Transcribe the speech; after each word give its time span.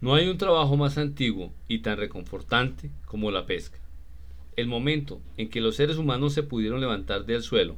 No 0.00 0.14
hay 0.14 0.28
un 0.28 0.36
trabajo 0.36 0.76
más 0.76 0.98
antiguo 0.98 1.54
y 1.68 1.78
tan 1.78 1.96
reconfortante 1.96 2.90
como 3.06 3.30
la 3.30 3.46
pesca. 3.46 3.78
El 4.54 4.66
momento 4.66 5.22
en 5.38 5.48
que 5.48 5.62
los 5.62 5.76
seres 5.76 5.96
humanos 5.96 6.34
se 6.34 6.42
pudieron 6.42 6.80
levantar 6.80 7.24
del 7.24 7.42
suelo, 7.42 7.76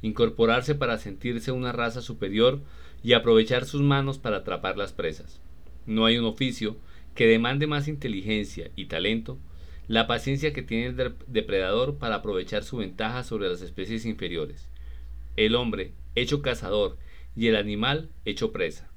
incorporarse 0.00 0.74
para 0.74 0.96
sentirse 0.96 1.52
una 1.52 1.72
raza 1.72 2.00
superior 2.00 2.60
y 3.02 3.12
aprovechar 3.12 3.66
sus 3.66 3.82
manos 3.82 4.18
para 4.18 4.38
atrapar 4.38 4.78
las 4.78 4.92
presas. 4.92 5.40
No 5.84 6.06
hay 6.06 6.16
un 6.16 6.24
oficio 6.24 6.76
que 7.14 7.26
demande 7.26 7.66
más 7.66 7.86
inteligencia 7.86 8.70
y 8.74 8.86
talento, 8.86 9.38
la 9.88 10.06
paciencia 10.06 10.54
que 10.54 10.62
tiene 10.62 10.86
el 10.86 11.14
depredador 11.26 11.98
para 11.98 12.16
aprovechar 12.16 12.64
su 12.64 12.78
ventaja 12.78 13.24
sobre 13.24 13.48
las 13.48 13.60
especies 13.60 14.06
inferiores. 14.06 14.68
El 15.36 15.54
hombre, 15.54 15.92
hecho 16.14 16.40
cazador, 16.40 16.96
y 17.36 17.46
el 17.48 17.56
animal, 17.56 18.08
hecho 18.24 18.52
presa. 18.52 18.90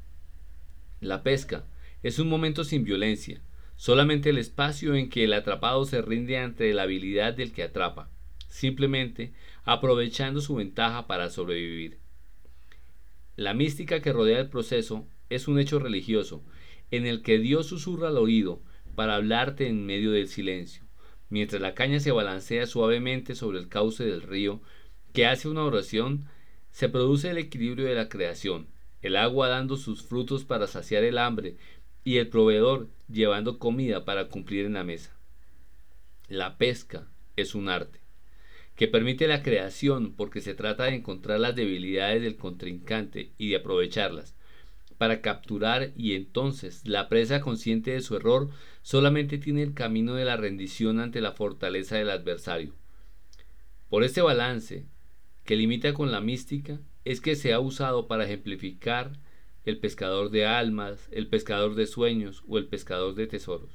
La 1.00 1.22
pesca 1.22 1.66
es 2.04 2.20
un 2.20 2.30
momento 2.30 2.64
sin 2.64 2.84
violencia, 2.84 3.42
solamente 3.76 4.30
el 4.30 4.38
espacio 4.38 4.96
en 4.96 5.10
que 5.10 5.24
el 5.24 5.34
atrapado 5.34 5.86
se 5.86 6.02
rinde 6.02 6.38
ante 6.38 6.74
la 6.74 6.84
habilidad 6.84 7.34
del 7.34 7.52
que 7.52 7.64
atrapa, 7.64 8.10
simplemente 8.48 9.34
aprovechando 9.64 10.42
su 10.42 10.56
ventaja 10.56 11.08
para 11.08 11.30
sobrevivir. 11.30 12.00
La 13.36 13.54
mística 13.54 14.02
que 14.02 14.14
rodea 14.14 14.40
el 14.40 14.50
proceso 14.50 15.08
es 15.30 15.48
un 15.48 15.60
hecho 15.60 15.80
religioso, 15.80 16.44
en 16.92 17.06
el 17.06 17.22
que 17.22 17.40
Dios 17.40 17.68
susurra 17.68 18.10
al 18.10 18.18
oído 18.18 18.62
para 18.96 19.16
hablarte 19.16 19.68
en 19.68 19.86
medio 19.86 20.12
del 20.12 20.28
silencio, 20.28 20.84
mientras 21.30 21.62
la 21.62 21.74
caña 21.74 22.00
se 22.00 22.12
balancea 22.12 22.66
suavemente 22.66 23.36
sobre 23.36 23.60
el 23.60 23.70
cauce 23.70 24.04
del 24.04 24.22
río, 24.22 24.62
que 25.14 25.26
hace 25.26 25.48
una 25.48 25.64
oración, 25.64 26.26
se 26.72 26.90
produce 26.90 27.30
el 27.30 27.38
equilibrio 27.38 27.86
de 27.86 27.96
la 27.96 28.10
creación, 28.10 28.68
el 29.02 29.16
agua 29.16 29.48
dando 29.48 29.78
sus 29.78 30.04
frutos 30.04 30.46
para 30.46 30.68
saciar 30.68 31.04
el 31.04 31.18
hambre 31.18 31.58
y 32.04 32.18
el 32.18 32.28
proveedor 32.30 32.90
llevando 33.10 33.60
comida 33.60 34.06
para 34.06 34.28
cumplir 34.28 34.66
en 34.66 34.74
la 34.74 34.84
mesa. 34.84 35.16
La 36.28 36.58
pesca 36.58 37.08
es 37.36 37.56
un 37.56 37.70
arte 37.70 38.00
que 38.76 38.88
permite 38.88 39.28
la 39.28 39.44
creación 39.44 40.14
porque 40.14 40.42
se 40.42 40.56
trata 40.56 40.86
de 40.86 40.96
encontrar 40.96 41.40
las 41.40 41.56
debilidades 41.56 42.22
del 42.22 42.38
contrincante 42.38 43.32
y 43.38 43.50
de 43.50 43.58
aprovecharlas 43.58 44.36
para 44.98 45.22
capturar 45.22 45.94
y 45.98 46.14
entonces 46.14 46.82
la 46.88 47.10
presa 47.10 47.42
consciente 47.42 47.92
de 47.92 48.02
su 48.02 48.16
error 48.16 48.50
solamente 48.84 49.40
tiene 49.40 49.64
el 49.64 49.74
camino 49.74 50.14
de 50.14 50.26
la 50.26 50.38
rendición 50.38 51.00
ante 51.00 51.22
la 51.22 51.32
fortaleza 51.32 51.98
del 51.98 52.12
adversario. 52.12 52.76
Por 53.90 54.04
este 54.04 54.22
balance, 54.22 54.86
que 55.44 55.56
limita 55.56 55.94
con 55.94 56.12
la 56.12 56.22
mística, 56.22 56.80
es 57.04 57.20
que 57.20 57.36
se 57.36 57.52
ha 57.52 57.60
usado 57.60 58.08
para 58.08 58.26
ejemplificar 58.26 59.14
el 59.66 59.78
pescador 59.78 60.32
de 60.32 60.46
almas, 60.46 61.08
el 61.12 61.28
pescador 61.28 61.76
de 61.76 61.86
sueños 61.86 62.44
o 62.48 62.58
el 62.58 62.66
pescador 62.66 63.16
de 63.16 63.28
tesoros. 63.28 63.70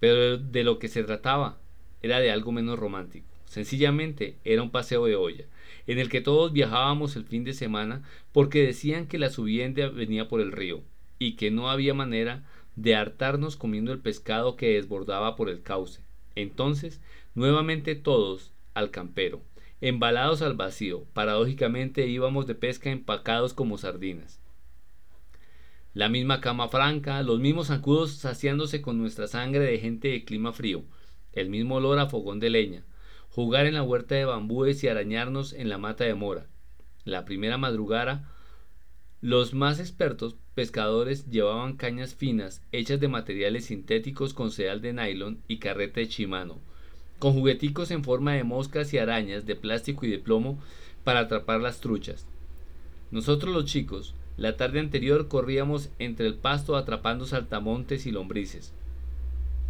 Pero 0.00 0.38
de 0.38 0.64
lo 0.64 0.78
que 0.78 0.88
se 0.88 1.04
trataba 1.04 1.58
era 2.02 2.20
de 2.20 2.30
algo 2.30 2.52
menos 2.52 2.78
romántico. 2.78 3.26
Sencillamente 3.46 4.36
era 4.44 4.62
un 4.62 4.70
paseo 4.70 5.06
de 5.06 5.16
olla, 5.16 5.46
en 5.86 5.98
el 5.98 6.10
que 6.10 6.20
todos 6.20 6.52
viajábamos 6.52 7.16
el 7.16 7.24
fin 7.24 7.44
de 7.44 7.54
semana 7.54 8.02
porque 8.32 8.66
decían 8.66 9.06
que 9.06 9.18
la 9.18 9.30
subienda 9.30 9.88
venía 9.88 10.28
por 10.28 10.40
el 10.40 10.52
río 10.52 10.82
y 11.18 11.36
que 11.36 11.50
no 11.50 11.70
había 11.70 11.94
manera 11.94 12.44
de 12.76 12.94
hartarnos 12.94 13.56
comiendo 13.56 13.92
el 13.92 14.00
pescado 14.00 14.54
que 14.56 14.74
desbordaba 14.74 15.34
por 15.34 15.48
el 15.48 15.62
cauce. 15.62 16.02
Entonces, 16.36 17.00
nuevamente 17.34 17.94
todos 17.94 18.52
al 18.74 18.90
campero, 18.90 19.42
embalados 19.80 20.42
al 20.42 20.54
vacío, 20.54 21.04
paradójicamente 21.14 22.06
íbamos 22.06 22.46
de 22.46 22.54
pesca 22.54 22.90
empacados 22.90 23.54
como 23.54 23.78
sardinas. 23.78 24.40
La 25.94 26.08
misma 26.08 26.40
cama 26.40 26.68
franca, 26.68 27.22
los 27.22 27.40
mismos 27.40 27.68
zancudos 27.68 28.12
saciándose 28.12 28.82
con 28.82 28.98
nuestra 28.98 29.26
sangre 29.26 29.64
de 29.64 29.78
gente 29.78 30.08
de 30.08 30.24
clima 30.24 30.52
frío, 30.52 30.84
el 31.32 31.48
mismo 31.48 31.76
olor 31.76 31.98
a 31.98 32.06
fogón 32.06 32.40
de 32.40 32.50
leña, 32.50 32.84
jugar 33.30 33.66
en 33.66 33.74
la 33.74 33.82
huerta 33.82 34.14
de 34.14 34.26
bambúes 34.26 34.84
y 34.84 34.88
arañarnos 34.88 35.54
en 35.54 35.68
la 35.68 35.78
mata 35.78 36.04
de 36.04 36.14
mora. 36.14 36.46
La 37.04 37.24
primera 37.24 37.56
madrugada, 37.56 38.30
los 39.22 39.54
más 39.54 39.80
expertos 39.80 40.36
pescadores 40.54 41.26
llevaban 41.30 41.76
cañas 41.76 42.14
finas 42.14 42.62
hechas 42.70 43.00
de 43.00 43.08
materiales 43.08 43.64
sintéticos 43.64 44.34
con 44.34 44.50
sedal 44.50 44.82
de 44.82 44.92
nylon 44.92 45.42
y 45.48 45.58
carreta 45.58 46.00
de 46.00 46.08
chimano, 46.08 46.60
con 47.18 47.32
jugueticos 47.32 47.90
en 47.90 48.04
forma 48.04 48.34
de 48.34 48.44
moscas 48.44 48.92
y 48.92 48.98
arañas 48.98 49.46
de 49.46 49.56
plástico 49.56 50.04
y 50.04 50.10
de 50.10 50.18
plomo 50.18 50.62
para 51.02 51.20
atrapar 51.20 51.60
las 51.60 51.80
truchas. 51.80 52.28
Nosotros 53.10 53.54
los 53.54 53.64
chicos 53.64 54.14
la 54.38 54.56
tarde 54.56 54.78
anterior 54.78 55.26
corríamos 55.26 55.90
entre 55.98 56.28
el 56.28 56.34
pasto 56.34 56.76
atrapando 56.76 57.26
saltamontes 57.26 58.06
y 58.06 58.12
lombrices. 58.12 58.72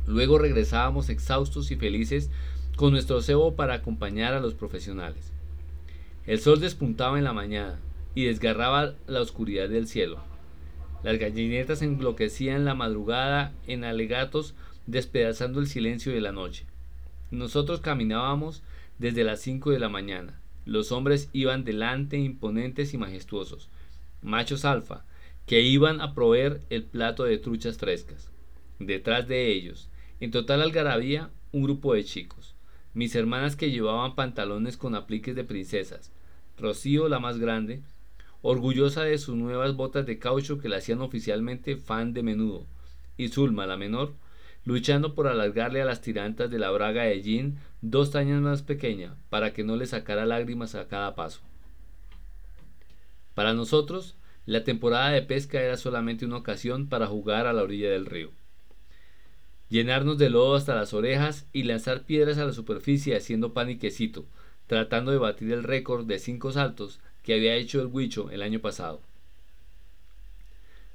Luego 0.06 0.38
regresábamos 0.38 1.08
exhaustos 1.08 1.70
y 1.70 1.76
felices 1.76 2.30
con 2.76 2.92
nuestro 2.92 3.22
cebo 3.22 3.56
para 3.56 3.74
acompañar 3.74 4.34
a 4.34 4.40
los 4.40 4.52
profesionales. 4.52 5.32
El 6.26 6.38
sol 6.40 6.60
despuntaba 6.60 7.16
en 7.16 7.24
la 7.24 7.32
mañana 7.32 7.78
y 8.14 8.26
desgarraba 8.26 8.92
la 9.06 9.22
oscuridad 9.22 9.70
del 9.70 9.88
cielo. 9.88 10.18
Las 11.02 11.18
gallinetas 11.18 11.80
enloquecían 11.80 12.66
la 12.66 12.74
madrugada 12.74 13.54
en 13.66 13.84
alegatos 13.84 14.54
despedazando 14.86 15.60
el 15.60 15.66
silencio 15.66 16.12
de 16.12 16.20
la 16.20 16.32
noche. 16.32 16.66
Nosotros 17.30 17.80
caminábamos 17.80 18.62
desde 18.98 19.24
las 19.24 19.40
cinco 19.40 19.70
de 19.70 19.78
la 19.78 19.88
mañana. 19.88 20.38
Los 20.66 20.92
hombres 20.92 21.30
iban 21.32 21.64
delante 21.64 22.18
imponentes 22.18 22.92
y 22.92 22.98
majestuosos 22.98 23.70
machos 24.22 24.64
alfa, 24.64 25.04
que 25.46 25.62
iban 25.62 26.00
a 26.00 26.14
proveer 26.14 26.60
el 26.70 26.84
plato 26.84 27.24
de 27.24 27.38
truchas 27.38 27.78
frescas. 27.78 28.30
Detrás 28.78 29.26
de 29.26 29.52
ellos, 29.52 29.88
en 30.20 30.30
total 30.30 30.62
algarabía, 30.62 31.30
un 31.52 31.62
grupo 31.62 31.94
de 31.94 32.04
chicos. 32.04 32.54
Mis 32.94 33.14
hermanas 33.14 33.56
que 33.56 33.70
llevaban 33.70 34.14
pantalones 34.14 34.76
con 34.76 34.94
apliques 34.94 35.34
de 35.34 35.44
princesas. 35.44 36.12
Rocío, 36.58 37.08
la 37.08 37.18
más 37.18 37.38
grande, 37.38 37.82
orgullosa 38.42 39.02
de 39.02 39.18
sus 39.18 39.36
nuevas 39.36 39.74
botas 39.74 40.06
de 40.06 40.18
caucho 40.18 40.58
que 40.58 40.68
la 40.68 40.78
hacían 40.78 41.00
oficialmente 41.00 41.76
fan 41.76 42.12
de 42.12 42.22
menudo. 42.22 42.66
Y 43.16 43.28
Zulma, 43.28 43.66
la 43.66 43.76
menor, 43.76 44.14
luchando 44.64 45.14
por 45.14 45.28
alargarle 45.28 45.80
a 45.80 45.84
las 45.84 46.02
tirantas 46.02 46.50
de 46.50 46.58
la 46.58 46.70
braga 46.70 47.04
de 47.04 47.22
jean 47.22 47.58
dos 47.80 48.10
tañas 48.10 48.42
más 48.42 48.62
pequeña 48.62 49.16
para 49.30 49.52
que 49.52 49.64
no 49.64 49.76
le 49.76 49.86
sacara 49.86 50.26
lágrimas 50.26 50.74
a 50.74 50.88
cada 50.88 51.14
paso. 51.14 51.40
Para 53.38 53.54
nosotros, 53.54 54.16
la 54.46 54.64
temporada 54.64 55.10
de 55.10 55.22
pesca 55.22 55.62
era 55.62 55.76
solamente 55.76 56.24
una 56.24 56.38
ocasión 56.38 56.88
para 56.88 57.06
jugar 57.06 57.46
a 57.46 57.52
la 57.52 57.62
orilla 57.62 57.88
del 57.88 58.04
río. 58.04 58.32
Llenarnos 59.68 60.18
de 60.18 60.28
lodo 60.28 60.56
hasta 60.56 60.74
las 60.74 60.92
orejas 60.92 61.46
y 61.52 61.62
lanzar 61.62 62.02
piedras 62.02 62.38
a 62.38 62.44
la 62.44 62.52
superficie 62.52 63.14
haciendo 63.16 63.54
pan 63.54 63.70
y 63.70 63.78
quesito, 63.78 64.24
tratando 64.66 65.12
de 65.12 65.18
batir 65.18 65.52
el 65.52 65.62
récord 65.62 66.04
de 66.04 66.18
cinco 66.18 66.50
saltos 66.50 66.98
que 67.22 67.34
había 67.34 67.54
hecho 67.54 67.80
el 67.80 67.86
huicho 67.86 68.28
el 68.32 68.42
año 68.42 68.58
pasado. 68.58 69.00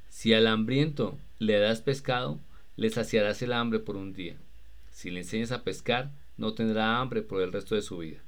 Si 0.10 0.34
al 0.34 0.46
hambriento 0.48 1.18
le 1.40 1.58
das 1.60 1.80
pescado, 1.80 2.42
le 2.76 2.90
saciarás 2.90 3.42
el 3.42 3.54
hambre 3.54 3.80
por 3.80 3.96
un 3.96 4.12
día. 4.12 4.36
Si 4.92 5.12
le 5.12 5.22
enseñas 5.22 5.54
a 5.54 5.64
pescar, 5.64 6.12
no 6.36 6.54
tendrá 6.54 7.00
hambre 7.00 7.22
por 7.22 7.42
el 7.42 7.54
resto 7.54 7.76
de 7.76 7.82
su 7.82 8.00
vida. 8.00 8.20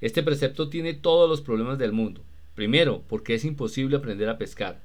Este 0.00 0.22
precepto 0.22 0.70
tiene 0.70 0.94
todos 0.94 1.28
los 1.28 1.42
problemas 1.42 1.76
del 1.76 1.92
mundo, 1.92 2.22
Primero, 2.54 3.02
porque 3.08 3.34
es 3.34 3.44
imposible 3.44 3.96
aprender 3.96 4.28
a 4.28 4.38
pescar. 4.38 4.80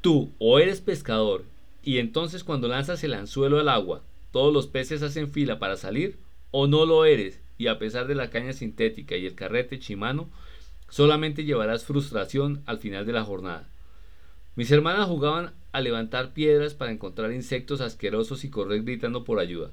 Tú 0.00 0.32
o 0.38 0.58
eres 0.58 0.80
pescador 0.80 1.44
y 1.82 1.98
entonces 1.98 2.44
cuando 2.44 2.68
lanzas 2.68 3.04
el 3.04 3.14
anzuelo 3.14 3.58
al 3.58 3.68
agua, 3.68 4.02
todos 4.30 4.52
los 4.52 4.66
peces 4.66 5.02
hacen 5.02 5.30
fila 5.30 5.58
para 5.58 5.76
salir, 5.76 6.18
o 6.50 6.66
no 6.66 6.86
lo 6.86 7.04
eres 7.04 7.40
y 7.58 7.68
a 7.68 7.78
pesar 7.78 8.06
de 8.06 8.14
la 8.14 8.30
caña 8.30 8.52
sintética 8.52 9.16
y 9.16 9.26
el 9.26 9.34
carrete 9.34 9.78
chimano, 9.78 10.28
solamente 10.88 11.44
llevarás 11.44 11.84
frustración 11.84 12.62
al 12.66 12.78
final 12.78 13.06
de 13.06 13.12
la 13.12 13.24
jornada. 13.24 13.68
Mis 14.56 14.70
hermanas 14.70 15.08
jugaban 15.08 15.52
a 15.72 15.80
levantar 15.80 16.32
piedras 16.32 16.74
para 16.74 16.92
encontrar 16.92 17.32
insectos 17.32 17.80
asquerosos 17.80 18.44
y 18.44 18.50
correr 18.50 18.82
gritando 18.82 19.24
por 19.24 19.40
ayuda. 19.40 19.70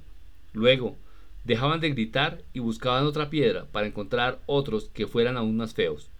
Luego, 0.52 0.96
dejaban 1.44 1.80
de 1.80 1.90
gritar 1.90 2.42
y 2.52 2.58
buscaban 2.58 3.04
otra 3.04 3.30
piedra 3.30 3.66
para 3.70 3.86
encontrar 3.86 4.40
otros 4.46 4.90
que 4.92 5.06
fueran 5.06 5.36
aún 5.36 5.56
más 5.56 5.74
feos. 5.74 6.10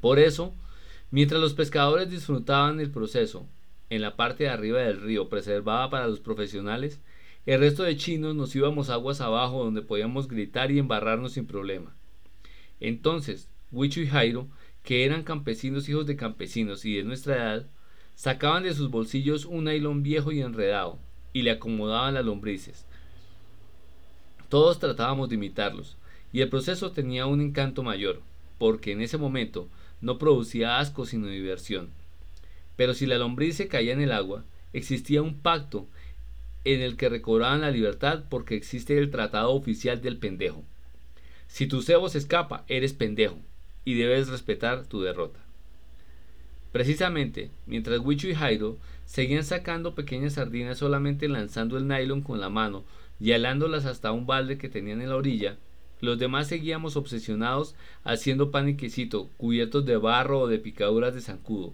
Por 0.00 0.18
eso, 0.18 0.54
mientras 1.10 1.40
los 1.40 1.54
pescadores 1.54 2.10
disfrutaban 2.10 2.80
el 2.80 2.90
proceso 2.90 3.46
en 3.90 4.02
la 4.02 4.16
parte 4.16 4.44
de 4.44 4.50
arriba 4.50 4.80
del 4.80 5.00
río 5.00 5.28
preservada 5.28 5.90
para 5.90 6.08
los 6.08 6.20
profesionales, 6.20 7.00
el 7.46 7.60
resto 7.60 7.82
de 7.82 7.96
chinos 7.96 8.34
nos 8.34 8.54
íbamos 8.56 8.90
aguas 8.90 9.20
abajo 9.20 9.64
donde 9.64 9.82
podíamos 9.82 10.28
gritar 10.28 10.70
y 10.70 10.78
embarrarnos 10.78 11.32
sin 11.32 11.46
problema. 11.46 11.94
Entonces, 12.80 13.48
Huicho 13.70 14.00
y 14.00 14.06
Jairo, 14.06 14.48
que 14.82 15.04
eran 15.04 15.22
campesinos 15.22 15.88
hijos 15.88 16.06
de 16.06 16.16
campesinos 16.16 16.84
y 16.84 16.96
de 16.96 17.04
nuestra 17.04 17.36
edad, 17.36 17.66
sacaban 18.14 18.62
de 18.62 18.74
sus 18.74 18.90
bolsillos 18.90 19.44
un 19.44 19.64
nailón 19.64 20.02
viejo 20.02 20.32
y 20.32 20.40
enredado 20.40 20.98
y 21.32 21.42
le 21.42 21.50
acomodaban 21.50 22.14
las 22.14 22.24
lombrices. 22.24 22.86
Todos 24.48 24.78
tratábamos 24.78 25.28
de 25.28 25.34
imitarlos, 25.34 25.96
y 26.32 26.40
el 26.40 26.48
proceso 26.48 26.92
tenía 26.92 27.26
un 27.26 27.40
encanto 27.40 27.82
mayor 27.82 28.22
porque 28.58 28.92
en 28.92 29.00
ese 29.00 29.18
momento 29.18 29.68
no 30.00 30.18
producía 30.18 30.78
asco 30.78 31.06
sino 31.06 31.26
diversión. 31.28 31.90
Pero 32.76 32.94
si 32.94 33.06
la 33.06 33.18
lombriz 33.18 33.56
se 33.56 33.68
caía 33.68 33.92
en 33.92 34.00
el 34.00 34.12
agua, 34.12 34.44
existía 34.72 35.22
un 35.22 35.38
pacto 35.38 35.86
en 36.64 36.80
el 36.80 36.96
que 36.96 37.08
recobraban 37.08 37.60
la 37.60 37.70
libertad 37.70 38.24
porque 38.28 38.54
existe 38.54 38.98
el 38.98 39.10
tratado 39.10 39.52
oficial 39.52 40.00
del 40.00 40.18
pendejo. 40.18 40.64
Si 41.46 41.66
tu 41.66 41.82
cebo 41.82 42.08
se 42.08 42.18
escapa, 42.18 42.64
eres 42.68 42.94
pendejo 42.94 43.38
y 43.84 43.94
debes 43.94 44.28
respetar 44.28 44.86
tu 44.86 45.02
derrota. 45.02 45.40
Precisamente, 46.72 47.50
mientras 47.66 48.00
Wichu 48.00 48.26
y 48.28 48.34
Jairo 48.34 48.78
seguían 49.04 49.44
sacando 49.44 49.94
pequeñas 49.94 50.32
sardinas 50.32 50.78
solamente 50.78 51.28
lanzando 51.28 51.76
el 51.76 51.86
nylon 51.86 52.22
con 52.22 52.40
la 52.40 52.48
mano 52.48 52.84
y 53.20 53.32
alándolas 53.32 53.84
hasta 53.84 54.10
un 54.10 54.26
balde 54.26 54.58
que 54.58 54.68
tenían 54.68 55.00
en 55.00 55.10
la 55.10 55.16
orilla, 55.16 55.56
los 56.00 56.18
demás 56.18 56.48
seguíamos 56.48 56.96
obsesionados 56.96 57.74
haciendo 58.04 58.50
pan 58.50 58.68
y 58.68 58.76
quesito, 58.76 59.28
cubiertos 59.36 59.86
de 59.86 59.96
barro 59.96 60.40
o 60.40 60.48
de 60.48 60.58
picaduras 60.58 61.14
de 61.14 61.20
zancudo. 61.20 61.72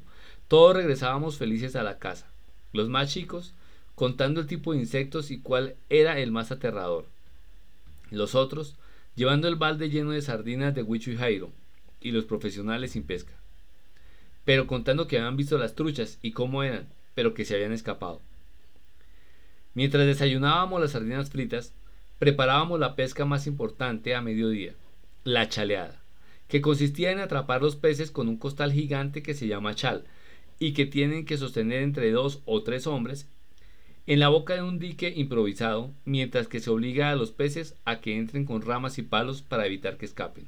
Todos 0.49 0.77
regresábamos 0.77 1.37
felices 1.37 1.77
a 1.77 1.83
la 1.83 1.99
casa. 1.99 2.27
Los 2.73 2.89
más 2.89 3.13
chicos, 3.13 3.55
contando 3.95 4.41
el 4.41 4.47
tipo 4.47 4.73
de 4.73 4.79
insectos 4.79 5.31
y 5.31 5.41
cuál 5.41 5.77
era 5.89 6.19
el 6.19 6.33
más 6.33 6.51
aterrador. 6.53 7.07
Los 8.11 8.35
otros, 8.35 8.77
llevando 9.15 9.49
el 9.49 9.57
balde 9.57 9.91
lleno 9.91 10.13
de 10.13 10.23
sardinas 10.23 10.75
de 10.75 10.83
Huicho 10.83 11.11
y 11.11 11.17
Jairo, 11.17 11.51
y 12.01 12.13
los 12.13 12.25
profesionales 12.25 12.93
sin 12.93 13.03
pesca. 13.03 13.33
Pero 14.45 14.67
contando 14.67 15.07
que 15.07 15.19
habían 15.19 15.37
visto 15.37 15.59
las 15.59 15.75
truchas 15.75 16.19
y 16.23 16.33
cómo 16.33 16.63
eran, 16.63 16.89
pero 17.15 17.35
que 17.35 17.45
se 17.45 17.55
habían 17.55 17.73
escapado. 17.73 18.21
Mientras 19.75 20.07
desayunábamos 20.07 20.81
las 20.81 20.93
sardinas 20.93 21.31
fritas, 21.31 21.73
preparábamos 22.21 22.79
la 22.79 22.97
pesca 22.97 23.25
más 23.25 23.47
importante 23.47 24.15
a 24.15 24.21
mediodía, 24.21 24.75
la 25.25 25.49
chaleada, 25.49 26.03
que 26.49 26.61
consistía 26.61 27.13
en 27.13 27.19
atrapar 27.19 27.63
los 27.63 27.77
peces 27.77 28.11
con 28.11 28.29
un 28.29 28.37
costal 28.37 28.73
gigante 28.73 29.23
que 29.23 29.33
se 29.33 29.49
llama 29.49 29.75
chal, 29.75 30.05
y 30.59 30.75
que 30.75 30.85
tienen 30.85 31.25
que 31.25 31.39
sostener 31.39 31.83
entre 31.83 32.11
dos 32.11 32.43
o 32.45 32.63
tres 32.63 32.87
hombres 32.87 33.27
en 34.07 34.21
la 34.21 34.29
boca 34.29 34.55
de 34.55 34.61
un 34.61 34.79
dique 34.79 35.11
improvisado, 35.17 35.93
mientras 36.05 36.47
que 36.47 36.61
se 36.61 36.69
obliga 36.69 37.11
a 37.11 37.17
los 37.17 37.31
peces 37.31 37.75
a 37.87 38.03
que 38.03 38.19
entren 38.19 38.45
con 38.45 38.61
ramas 38.61 38.99
y 38.99 39.03
palos 39.03 39.41
para 39.41 39.65
evitar 39.65 39.97
que 39.97 40.05
escapen. 40.05 40.47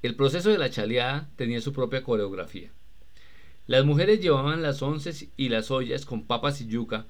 El 0.00 0.16
proceso 0.16 0.48
de 0.48 0.56
la 0.56 0.70
chaleada 0.70 1.28
tenía 1.36 1.60
su 1.60 1.74
propia 1.74 2.02
coreografía. 2.02 2.70
Las 3.66 3.84
mujeres 3.84 4.20
llevaban 4.20 4.62
las 4.62 4.80
onces 4.80 5.28
y 5.36 5.50
las 5.50 5.70
ollas 5.70 6.06
con 6.06 6.24
papas 6.24 6.62
y 6.62 6.66
yuca, 6.66 7.04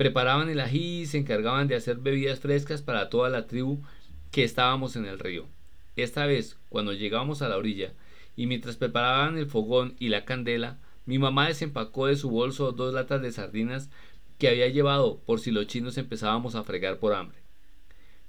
preparaban 0.00 0.48
el 0.48 0.60
ají 0.60 1.02
y 1.02 1.06
se 1.06 1.18
encargaban 1.18 1.68
de 1.68 1.74
hacer 1.74 1.98
bebidas 1.98 2.40
frescas 2.40 2.80
para 2.80 3.10
toda 3.10 3.28
la 3.28 3.46
tribu 3.46 3.82
que 4.30 4.44
estábamos 4.44 4.96
en 4.96 5.04
el 5.04 5.18
río. 5.18 5.46
Esta 5.94 6.24
vez, 6.24 6.56
cuando 6.70 6.94
llegábamos 6.94 7.42
a 7.42 7.50
la 7.50 7.58
orilla, 7.58 7.92
y 8.34 8.46
mientras 8.46 8.78
preparaban 8.78 9.36
el 9.36 9.44
fogón 9.44 9.96
y 9.98 10.08
la 10.08 10.24
candela, 10.24 10.78
mi 11.04 11.18
mamá 11.18 11.48
desempacó 11.48 12.06
de 12.06 12.16
su 12.16 12.30
bolso 12.30 12.72
dos 12.72 12.94
latas 12.94 13.20
de 13.20 13.30
sardinas 13.30 13.90
que 14.38 14.48
había 14.48 14.68
llevado 14.68 15.20
por 15.26 15.38
si 15.38 15.50
los 15.50 15.66
chinos 15.66 15.98
empezábamos 15.98 16.54
a 16.54 16.64
fregar 16.64 16.98
por 16.98 17.12
hambre. 17.12 17.36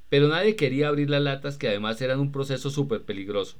Pero 0.09 0.27
nadie 0.27 0.57
quería 0.57 0.89
abrir 0.89 1.09
las 1.09 1.21
latas 1.21 1.57
que 1.57 1.69
además 1.69 2.01
eran 2.01 2.19
un 2.19 2.33
proceso 2.33 2.69
súper 2.69 3.03
peligroso. 3.03 3.59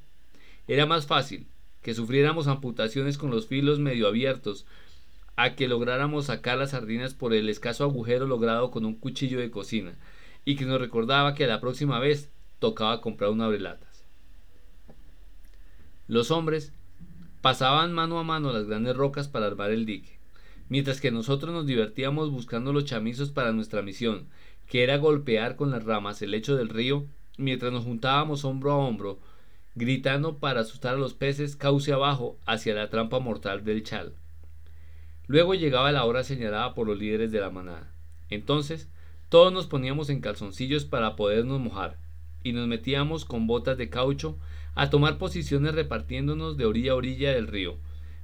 Era 0.68 0.84
más 0.84 1.06
fácil 1.06 1.46
que 1.80 1.94
sufriéramos 1.94 2.46
amputaciones 2.46 3.16
con 3.16 3.30
los 3.30 3.46
filos 3.46 3.78
medio 3.78 4.06
abiertos 4.06 4.66
a 5.36 5.54
que 5.54 5.68
lográramos 5.68 6.26
sacar 6.26 6.58
las 6.58 6.70
sardinas 6.70 7.14
por 7.14 7.34
el 7.34 7.48
escaso 7.48 7.84
agujero 7.84 8.26
logrado 8.26 8.70
con 8.70 8.84
un 8.84 8.94
cuchillo 8.94 9.40
de 9.40 9.50
cocina 9.50 9.94
y 10.44 10.56
que 10.56 10.66
nos 10.66 10.80
recordaba 10.80 11.34
que 11.34 11.46
la 11.46 11.60
próxima 11.60 11.98
vez 11.98 12.30
tocaba 12.58 13.00
comprar 13.00 13.30
un 13.30 13.40
abrelatas. 13.40 14.04
Los 16.08 16.30
hombres 16.30 16.72
pasaban 17.40 17.92
mano 17.92 18.18
a 18.18 18.24
mano 18.24 18.52
las 18.52 18.66
grandes 18.66 18.96
rocas 18.96 19.28
para 19.28 19.46
armar 19.46 19.70
el 19.70 19.86
dique 19.86 20.22
mientras 20.72 21.02
que 21.02 21.10
nosotros 21.10 21.52
nos 21.52 21.66
divertíamos 21.66 22.30
buscando 22.30 22.72
los 22.72 22.86
chamizos 22.86 23.30
para 23.30 23.52
nuestra 23.52 23.82
misión, 23.82 24.28
que 24.66 24.82
era 24.82 24.96
golpear 24.96 25.54
con 25.54 25.70
las 25.70 25.84
ramas 25.84 26.22
el 26.22 26.30
lecho 26.30 26.56
del 26.56 26.70
río, 26.70 27.04
mientras 27.36 27.70
nos 27.74 27.84
juntábamos 27.84 28.46
hombro 28.46 28.72
a 28.72 28.76
hombro, 28.76 29.18
gritando 29.74 30.38
para 30.38 30.60
asustar 30.60 30.94
a 30.94 30.98
los 30.98 31.12
peces 31.12 31.56
cauce 31.56 31.92
abajo 31.92 32.38
hacia 32.46 32.74
la 32.74 32.88
trampa 32.88 33.18
mortal 33.18 33.64
del 33.64 33.82
chal. 33.82 34.14
Luego 35.26 35.54
llegaba 35.54 35.92
la 35.92 36.04
hora 36.04 36.24
señalada 36.24 36.74
por 36.74 36.86
los 36.86 36.98
líderes 36.98 37.30
de 37.32 37.40
la 37.40 37.50
manada. 37.50 37.92
Entonces, 38.28 38.88
todos 39.28 39.52
nos 39.52 39.66
poníamos 39.66 40.10
en 40.10 40.20
calzoncillos 40.20 40.84
para 40.84 41.16
podernos 41.16 41.60
mojar, 41.60 41.98
y 42.42 42.52
nos 42.52 42.66
metíamos 42.66 43.24
con 43.24 43.46
botas 43.46 43.78
de 43.78 43.88
caucho 43.88 44.38
a 44.74 44.90
tomar 44.90 45.18
posiciones 45.18 45.74
repartiéndonos 45.74 46.56
de 46.56 46.66
orilla 46.66 46.92
a 46.92 46.96
orilla 46.96 47.32
del 47.32 47.46
río, 47.46 47.78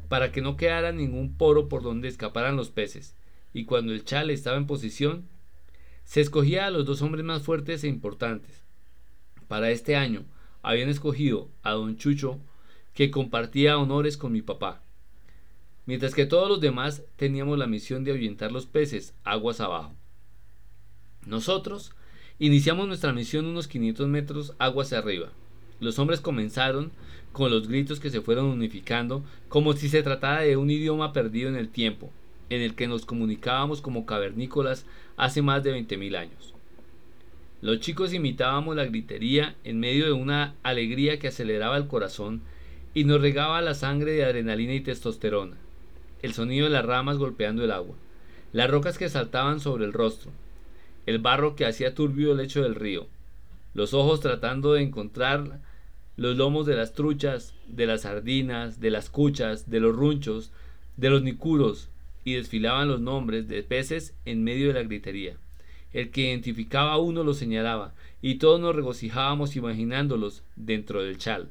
para 0.08 0.32
que 0.32 0.40
no 0.40 0.56
quedara 0.56 0.92
ningún 0.92 1.36
poro 1.36 1.68
por 1.68 1.82
donde 1.82 2.08
escaparan 2.08 2.56
los 2.56 2.70
peces, 2.70 3.16
y 3.54 3.64
cuando 3.64 3.92
el 3.92 4.04
chale 4.04 4.32
estaba 4.32 4.56
en 4.56 4.66
posición, 4.66 5.26
se 6.04 6.20
escogía 6.20 6.66
a 6.66 6.70
los 6.70 6.86
dos 6.86 7.02
hombres 7.02 7.24
más 7.24 7.42
fuertes 7.42 7.84
e 7.84 7.88
importantes. 7.88 8.64
Para 9.46 9.70
este 9.70 9.96
año 9.96 10.24
habían 10.62 10.88
escogido 10.88 11.48
a 11.62 11.72
don 11.72 11.96
Chucho, 11.96 12.38
que 12.94 13.10
compartía 13.10 13.78
honores 13.78 14.16
con 14.16 14.32
mi 14.32 14.42
papá, 14.42 14.82
mientras 15.88 16.14
que 16.14 16.26
todos 16.26 16.50
los 16.50 16.60
demás 16.60 17.02
teníamos 17.16 17.58
la 17.58 17.66
misión 17.66 18.04
de 18.04 18.10
ahuyentar 18.10 18.52
los 18.52 18.66
peces 18.66 19.14
aguas 19.24 19.58
abajo. 19.58 19.94
Nosotros 21.24 21.92
iniciamos 22.38 22.86
nuestra 22.86 23.14
misión 23.14 23.46
unos 23.46 23.68
500 23.68 24.06
metros 24.06 24.52
aguas 24.58 24.92
arriba. 24.92 25.30
Los 25.80 25.98
hombres 25.98 26.20
comenzaron 26.20 26.92
con 27.32 27.50
los 27.50 27.68
gritos 27.68 28.00
que 28.00 28.10
se 28.10 28.20
fueron 28.20 28.44
unificando, 28.44 29.24
como 29.48 29.72
si 29.72 29.88
se 29.88 30.02
tratara 30.02 30.42
de 30.42 30.58
un 30.58 30.70
idioma 30.70 31.14
perdido 31.14 31.48
en 31.48 31.56
el 31.56 31.70
tiempo, 31.70 32.12
en 32.50 32.60
el 32.60 32.74
que 32.74 32.86
nos 32.86 33.06
comunicábamos 33.06 33.80
como 33.80 34.04
cavernícolas 34.04 34.84
hace 35.16 35.40
más 35.40 35.64
de 35.64 35.74
20.000 35.74 36.16
años. 36.18 36.52
Los 37.62 37.80
chicos 37.80 38.12
imitábamos 38.12 38.76
la 38.76 38.84
gritería 38.84 39.56
en 39.64 39.80
medio 39.80 40.04
de 40.04 40.12
una 40.12 40.54
alegría 40.62 41.18
que 41.18 41.28
aceleraba 41.28 41.78
el 41.78 41.86
corazón 41.86 42.42
y 42.92 43.04
nos 43.04 43.22
regaba 43.22 43.62
la 43.62 43.72
sangre 43.72 44.12
de 44.12 44.24
adrenalina 44.26 44.74
y 44.74 44.80
testosterona, 44.80 45.56
el 46.22 46.34
sonido 46.34 46.64
de 46.66 46.72
las 46.72 46.84
ramas 46.84 47.18
golpeando 47.18 47.64
el 47.64 47.70
agua, 47.70 47.96
las 48.52 48.70
rocas 48.70 48.98
que 48.98 49.08
saltaban 49.08 49.60
sobre 49.60 49.84
el 49.84 49.92
rostro, 49.92 50.30
el 51.06 51.18
barro 51.18 51.56
que 51.56 51.66
hacía 51.66 51.94
turbio 51.94 52.32
el 52.32 52.38
lecho 52.38 52.62
del 52.62 52.74
río, 52.74 53.06
los 53.74 53.94
ojos 53.94 54.20
tratando 54.20 54.72
de 54.72 54.82
encontrar 54.82 55.60
los 56.16 56.36
lomos 56.36 56.66
de 56.66 56.74
las 56.74 56.94
truchas, 56.94 57.54
de 57.68 57.86
las 57.86 58.02
sardinas, 58.02 58.80
de 58.80 58.90
las 58.90 59.08
cuchas, 59.08 59.70
de 59.70 59.78
los 59.78 59.94
runchos, 59.94 60.50
de 60.96 61.10
los 61.10 61.22
nicuros, 61.22 61.88
y 62.24 62.34
desfilaban 62.34 62.88
los 62.88 63.00
nombres 63.00 63.46
de 63.46 63.62
peces 63.62 64.14
en 64.24 64.42
medio 64.42 64.68
de 64.68 64.74
la 64.74 64.82
gritería. 64.82 65.36
El 65.92 66.10
que 66.10 66.22
identificaba 66.22 66.92
a 66.92 66.98
uno 66.98 67.22
lo 67.22 67.34
señalaba, 67.34 67.94
y 68.20 68.34
todos 68.34 68.60
nos 68.60 68.74
regocijábamos 68.74 69.54
imaginándolos 69.54 70.42
dentro 70.56 71.02
del 71.02 71.18
chal. 71.18 71.50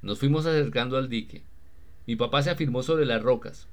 Nos 0.00 0.18
fuimos 0.18 0.46
acercando 0.46 0.96
al 0.96 1.10
dique. 1.10 1.42
Mi 2.10 2.16
papá 2.16 2.42
se 2.42 2.50
afirmó 2.50 2.82
sobre 2.82 3.06
las 3.06 3.22
rocas. 3.22 3.68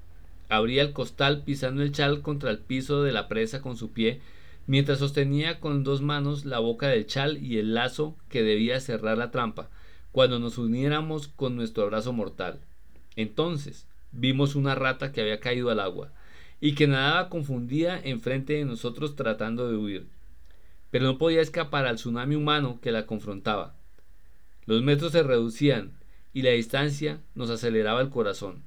Abría 0.47 0.83
el 0.83 0.93
costal 0.93 1.41
pisando 1.43 1.81
el 1.81 1.91
chal 1.91 2.21
contra 2.21 2.51
el 2.51 2.59
piso 2.59 3.01
de 3.01 3.11
la 3.11 3.27
presa 3.27 3.63
con 3.63 3.77
su 3.77 3.93
pie 3.93 4.21
mientras 4.67 4.99
sostenía 4.99 5.59
con 5.59 5.83
dos 5.83 6.03
manos 6.03 6.45
la 6.45 6.59
boca 6.59 6.87
del 6.87 7.07
chal 7.07 7.43
y 7.43 7.57
el 7.57 7.73
lazo 7.73 8.15
que 8.29 8.43
debía 8.43 8.79
cerrar 8.79 9.17
la 9.17 9.31
trampa, 9.31 9.71
cuando 10.11 10.37
nos 10.37 10.59
uniéramos 10.59 11.29
con 11.29 11.55
nuestro 11.55 11.81
abrazo 11.81 12.13
mortal. 12.13 12.59
Entonces 13.15 13.87
vimos 14.11 14.53
una 14.53 14.75
rata 14.75 15.11
que 15.11 15.21
había 15.21 15.39
caído 15.39 15.71
al 15.71 15.79
agua, 15.79 16.11
y 16.61 16.75
que 16.75 16.85
nadaba 16.85 17.29
confundida 17.29 17.99
enfrente 18.03 18.53
de 18.53 18.65
nosotros 18.65 19.15
tratando 19.15 19.67
de 19.67 19.77
huir, 19.77 20.07
pero 20.91 21.05
no 21.05 21.17
podía 21.17 21.41
escapar 21.41 21.87
al 21.87 21.95
tsunami 21.95 22.35
humano 22.35 22.77
que 22.83 22.91
la 22.91 23.07
confrontaba. 23.07 23.73
Los 24.67 24.83
metros 24.83 25.13
se 25.13 25.23
reducían 25.23 25.96
y 26.37 26.43
la 26.43 26.51
distancia 26.51 27.19
nos 27.33 27.49
aceleraba 27.49 27.99
el 27.99 28.11
corazón. 28.11 28.61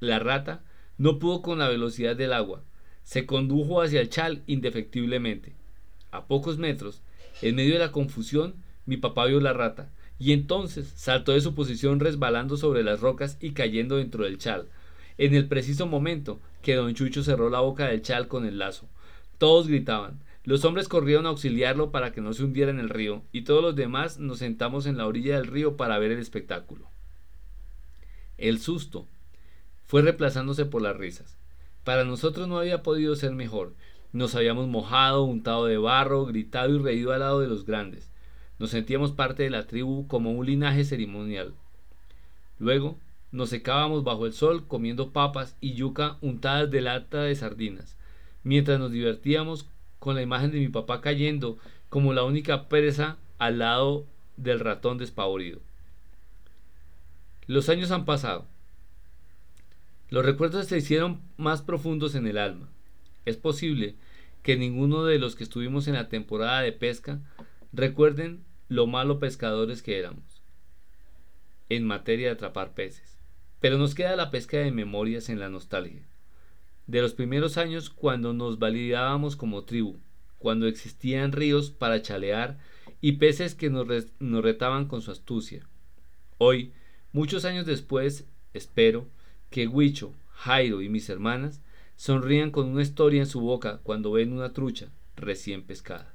La 0.00 0.18
rata 0.18 0.64
no 0.98 1.20
pudo 1.20 1.40
con 1.40 1.60
la 1.60 1.68
velocidad 1.68 2.16
del 2.16 2.32
agua, 2.32 2.64
se 3.04 3.26
condujo 3.26 3.80
hacia 3.80 4.00
el 4.00 4.10
chal 4.10 4.42
indefectiblemente. 4.48 5.52
A 6.10 6.26
pocos 6.26 6.58
metros, 6.58 7.00
en 7.40 7.54
medio 7.54 7.74
de 7.74 7.78
la 7.78 7.92
confusión, 7.92 8.56
mi 8.86 8.96
papá 8.96 9.26
vio 9.26 9.38
la 9.38 9.52
rata, 9.52 9.88
y 10.18 10.32
entonces 10.32 10.92
saltó 10.96 11.30
de 11.30 11.40
su 11.40 11.54
posición 11.54 12.00
resbalando 12.00 12.56
sobre 12.56 12.82
las 12.82 12.98
rocas 12.98 13.38
y 13.40 13.52
cayendo 13.52 13.98
dentro 13.98 14.24
del 14.24 14.38
chal, 14.38 14.66
en 15.16 15.36
el 15.36 15.46
preciso 15.46 15.86
momento 15.86 16.40
que 16.60 16.74
don 16.74 16.92
Chucho 16.92 17.22
cerró 17.22 17.50
la 17.50 17.60
boca 17.60 17.86
del 17.86 18.02
chal 18.02 18.26
con 18.26 18.46
el 18.46 18.58
lazo. 18.58 18.88
Todos 19.38 19.68
gritaban. 19.68 20.18
Los 20.42 20.64
hombres 20.64 20.88
corrieron 20.88 21.26
a 21.26 21.28
auxiliarlo 21.28 21.92
para 21.92 22.10
que 22.10 22.20
no 22.20 22.32
se 22.32 22.42
hundiera 22.42 22.72
en 22.72 22.80
el 22.80 22.88
río, 22.88 23.22
y 23.30 23.42
todos 23.42 23.62
los 23.62 23.76
demás 23.76 24.18
nos 24.18 24.40
sentamos 24.40 24.86
en 24.86 24.96
la 24.96 25.06
orilla 25.06 25.36
del 25.36 25.46
río 25.46 25.76
para 25.76 26.00
ver 26.00 26.10
el 26.10 26.18
espectáculo. 26.18 26.91
El 28.42 28.58
susto 28.58 29.06
fue 29.84 30.02
reemplazándose 30.02 30.64
por 30.64 30.82
las 30.82 30.96
risas. 30.96 31.38
Para 31.84 32.04
nosotros 32.04 32.48
no 32.48 32.58
había 32.58 32.82
podido 32.82 33.14
ser 33.14 33.30
mejor. 33.30 33.72
Nos 34.12 34.34
habíamos 34.34 34.66
mojado, 34.66 35.22
untado 35.22 35.66
de 35.66 35.78
barro, 35.78 36.26
gritado 36.26 36.74
y 36.74 36.78
reído 36.80 37.12
al 37.12 37.20
lado 37.20 37.38
de 37.38 37.46
los 37.46 37.64
grandes. 37.64 38.10
Nos 38.58 38.70
sentíamos 38.70 39.12
parte 39.12 39.44
de 39.44 39.50
la 39.50 39.68
tribu 39.68 40.08
como 40.08 40.32
un 40.32 40.44
linaje 40.44 40.84
ceremonial. 40.84 41.54
Luego 42.58 42.98
nos 43.30 43.50
secábamos 43.50 44.02
bajo 44.02 44.26
el 44.26 44.32
sol 44.32 44.66
comiendo 44.66 45.12
papas 45.12 45.56
y 45.60 45.74
yuca 45.74 46.16
untadas 46.20 46.68
de 46.68 46.80
lata 46.80 47.22
de 47.22 47.36
sardinas, 47.36 47.96
mientras 48.42 48.80
nos 48.80 48.90
divertíamos 48.90 49.68
con 50.00 50.16
la 50.16 50.22
imagen 50.22 50.50
de 50.50 50.58
mi 50.58 50.68
papá 50.68 51.00
cayendo 51.00 51.58
como 51.88 52.12
la 52.12 52.24
única 52.24 52.68
presa 52.68 53.18
al 53.38 53.60
lado 53.60 54.04
del 54.36 54.58
ratón 54.58 54.98
despavorido. 54.98 55.60
Los 57.52 57.68
años 57.68 57.90
han 57.90 58.06
pasado. 58.06 58.46
Los 60.08 60.24
recuerdos 60.24 60.68
se 60.68 60.78
hicieron 60.78 61.20
más 61.36 61.60
profundos 61.60 62.14
en 62.14 62.26
el 62.26 62.38
alma. 62.38 62.70
Es 63.26 63.36
posible 63.36 63.94
que 64.42 64.56
ninguno 64.56 65.04
de 65.04 65.18
los 65.18 65.36
que 65.36 65.44
estuvimos 65.44 65.86
en 65.86 65.92
la 65.92 66.08
temporada 66.08 66.62
de 66.62 66.72
pesca 66.72 67.20
recuerden 67.70 68.42
lo 68.70 68.86
malo 68.86 69.18
pescadores 69.18 69.82
que 69.82 69.98
éramos 69.98 70.40
en 71.68 71.86
materia 71.86 72.28
de 72.28 72.32
atrapar 72.32 72.72
peces. 72.72 73.18
Pero 73.60 73.76
nos 73.76 73.94
queda 73.94 74.16
la 74.16 74.30
pesca 74.30 74.56
de 74.56 74.72
memorias 74.72 75.28
en 75.28 75.38
la 75.38 75.50
nostalgia. 75.50 76.08
De 76.86 77.02
los 77.02 77.12
primeros 77.12 77.58
años 77.58 77.90
cuando 77.90 78.32
nos 78.32 78.60
validábamos 78.60 79.36
como 79.36 79.64
tribu, 79.64 79.98
cuando 80.38 80.66
existían 80.66 81.32
ríos 81.32 81.70
para 81.70 82.00
chalear 82.00 82.58
y 83.02 83.12
peces 83.12 83.54
que 83.54 83.68
nos, 83.68 83.86
nos 84.20 84.42
retaban 84.42 84.86
con 84.86 85.02
su 85.02 85.10
astucia. 85.10 85.68
Hoy, 86.38 86.72
muchos 87.12 87.44
años 87.44 87.66
después, 87.66 88.24
espero 88.54 89.06
que 89.50 89.68
Huicho, 89.68 90.12
Jairo 90.30 90.82
y 90.82 90.88
mis 90.88 91.08
hermanas 91.08 91.60
sonrían 91.96 92.50
con 92.50 92.66
una 92.68 92.82
historia 92.82 93.20
en 93.20 93.26
su 93.26 93.40
boca 93.40 93.80
cuando 93.82 94.12
ven 94.12 94.32
una 94.32 94.52
trucha 94.52 94.88
recién 95.16 95.62
pescada. 95.62 96.11